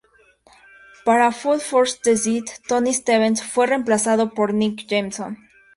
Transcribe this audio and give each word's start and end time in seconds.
Para 1.05 1.31
"Fool 1.39 1.59
for 1.69 1.85
the 2.05 2.15
City" 2.23 2.51
Tony 2.67 2.91
Stevens 2.91 3.43
fue 3.43 3.67
reemplazado 3.67 4.31
por 4.33 4.51
Nick 4.51 4.87
Jameson. 4.87 5.37